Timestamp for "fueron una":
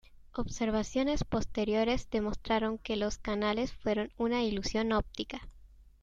3.71-4.41